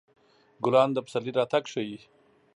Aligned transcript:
ګلان 0.63 0.89
د 0.93 0.97
پسرلي 1.05 1.31
راتګ 1.39 1.63
ښيي. 1.71 1.99